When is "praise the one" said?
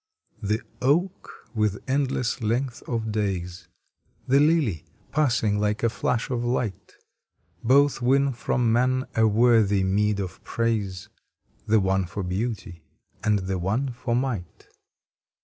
10.43-12.07